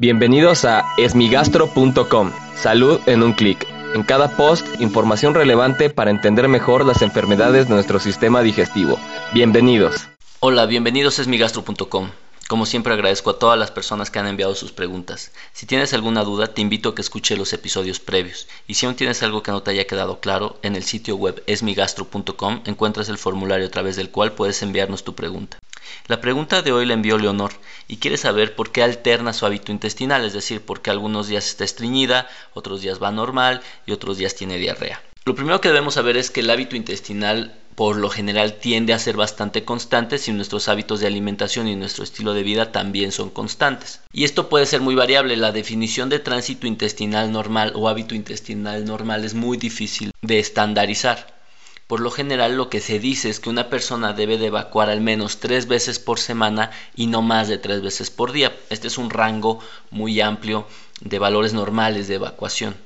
[0.00, 2.32] Bienvenidos a esmigastro.com.
[2.56, 3.66] Salud en un clic.
[3.94, 8.98] En cada post, información relevante para entender mejor las enfermedades de nuestro sistema digestivo.
[9.34, 10.08] Bienvenidos.
[10.38, 12.08] Hola, bienvenidos a esmigastro.com.
[12.48, 15.32] Como siempre agradezco a todas las personas que han enviado sus preguntas.
[15.52, 18.48] Si tienes alguna duda, te invito a que escuche los episodios previos.
[18.66, 21.42] Y si aún tienes algo que no te haya quedado claro, en el sitio web
[21.46, 25.58] esmigastro.com encuentras el formulario a través del cual puedes enviarnos tu pregunta.
[26.06, 27.52] La pregunta de hoy la envió Leonor
[27.88, 31.46] y quiere saber por qué alterna su hábito intestinal, es decir, por qué algunos días
[31.46, 35.02] está estreñida, otros días va normal y otros días tiene diarrea.
[35.24, 38.98] Lo primero que debemos saber es que el hábito intestinal por lo general tiende a
[38.98, 43.30] ser bastante constante si nuestros hábitos de alimentación y nuestro estilo de vida también son
[43.30, 44.00] constantes.
[44.12, 45.36] Y esto puede ser muy variable.
[45.36, 51.39] La definición de tránsito intestinal normal o hábito intestinal normal es muy difícil de estandarizar.
[51.90, 55.00] Por lo general lo que se dice es que una persona debe de evacuar al
[55.00, 58.56] menos tres veces por semana y no más de tres veces por día.
[58.68, 59.58] Este es un rango
[59.90, 60.68] muy amplio
[61.00, 62.76] de valores normales de evacuación.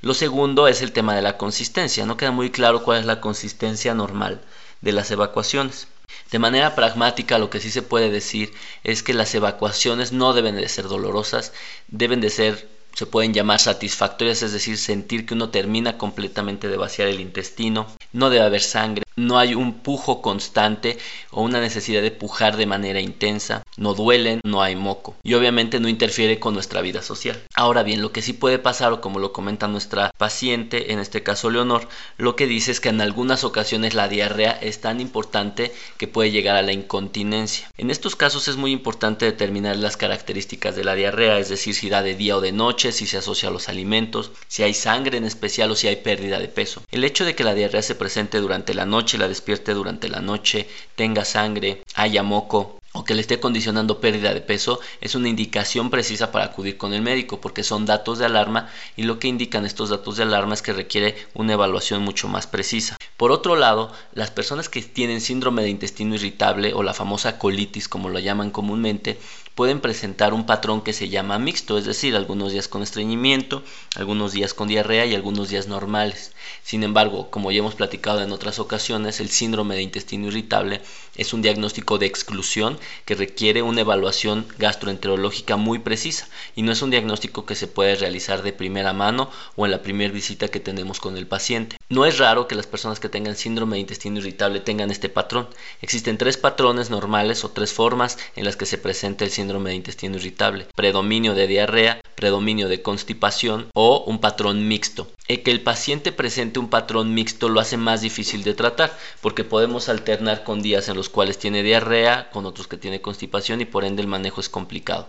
[0.00, 2.06] Lo segundo es el tema de la consistencia.
[2.06, 4.40] No queda muy claro cuál es la consistencia normal
[4.80, 5.86] de las evacuaciones.
[6.30, 10.56] De manera pragmática lo que sí se puede decir es que las evacuaciones no deben
[10.56, 11.52] de ser dolorosas,
[11.88, 12.66] deben de ser,
[12.98, 17.86] se pueden llamar satisfactorias, es decir, sentir que uno termina completamente de vaciar el intestino,
[18.12, 20.96] no debe haber sangre, no hay un pujo constante
[21.30, 25.80] o una necesidad de pujar de manera intensa, no duelen, no hay moco y obviamente
[25.80, 27.42] no interfiere con nuestra vida social.
[27.54, 31.22] Ahora bien, lo que sí puede pasar o como lo comenta nuestra paciente, en este
[31.22, 35.72] caso Leonor, lo que dice es que en algunas ocasiones la diarrea es tan importante
[35.96, 37.70] que puede llegar a la incontinencia.
[37.76, 41.90] En estos casos es muy importante determinar las características de la diarrea, es decir, si
[41.90, 45.18] da de día o de noche, si se asocia a los alimentos, si hay sangre
[45.18, 46.82] en especial o si hay pérdida de peso.
[46.90, 50.20] El hecho de que la diarrea se presente durante la noche, la despierte durante la
[50.20, 55.28] noche, tenga sangre, haya moco, o que le esté condicionando pérdida de peso es una
[55.28, 59.28] indicación precisa para acudir con el médico porque son datos de alarma y lo que
[59.28, 62.96] indican estos datos de alarma es que requiere una evaluación mucho más precisa.
[63.16, 67.88] Por otro lado, las personas que tienen síndrome de intestino irritable o la famosa colitis
[67.88, 69.18] como lo llaman comúnmente
[69.58, 73.64] pueden presentar un patrón que se llama mixto, es decir, algunos días con estreñimiento,
[73.96, 76.30] algunos días con diarrea y algunos días normales.
[76.62, 80.80] Sin embargo, como ya hemos platicado en otras ocasiones, el síndrome de intestino irritable
[81.16, 86.82] es un diagnóstico de exclusión que requiere una evaluación gastroenterológica muy precisa y no es
[86.82, 90.60] un diagnóstico que se puede realizar de primera mano o en la primera visita que
[90.60, 91.76] tenemos con el paciente.
[91.88, 95.48] No es raro que las personas que tengan síndrome de intestino irritable tengan este patrón.
[95.80, 99.76] Existen tres patrones normales o tres formas en las que se presenta el síndrome de
[99.76, 105.06] intestino irritable, predominio de diarrea, predominio de constipación o un patrón mixto.
[105.28, 108.90] El que el paciente presente un patrón mixto lo hace más difícil de tratar
[109.20, 113.60] porque podemos alternar con días en los cuales tiene diarrea, con otros que tiene constipación
[113.60, 115.08] y por ende el manejo es complicado.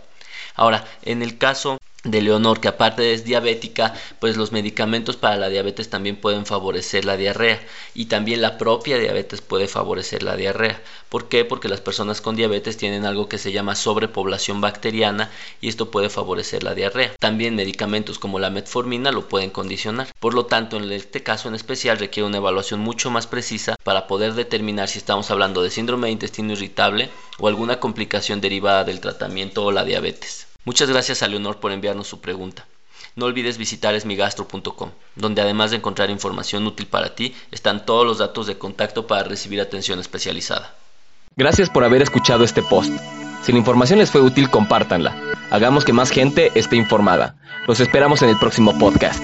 [0.53, 5.49] Ahora, en el caso de Leonor, que aparte es diabética, pues los medicamentos para la
[5.49, 7.59] diabetes también pueden favorecer la diarrea
[7.93, 10.81] y también la propia diabetes puede favorecer la diarrea.
[11.09, 11.43] ¿Por qué?
[11.43, 16.09] Porque las personas con diabetes tienen algo que se llama sobrepoblación bacteriana y esto puede
[16.09, 17.13] favorecer la diarrea.
[17.19, 20.07] También medicamentos como la metformina lo pueden condicionar.
[20.21, 24.07] Por lo tanto, en este caso en especial requiere una evaluación mucho más precisa para
[24.07, 27.09] poder determinar si estamos hablando de síndrome de intestino irritable
[27.39, 30.48] o alguna complicación derivada del tratamiento o la diabetes.
[30.65, 32.65] Muchas gracias a Leonor por enviarnos su pregunta.
[33.15, 38.17] No olvides visitar esmigastro.com, donde además de encontrar información útil para ti, están todos los
[38.17, 40.75] datos de contacto para recibir atención especializada.
[41.35, 42.91] Gracias por haber escuchado este post.
[43.43, 45.15] Si la información les fue útil, compártanla.
[45.49, 47.35] Hagamos que más gente esté informada.
[47.67, 49.23] Los esperamos en el próximo podcast.